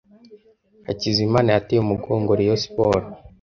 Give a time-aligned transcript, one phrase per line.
[0.87, 3.05] hakizimana yateye umugongo rayon sport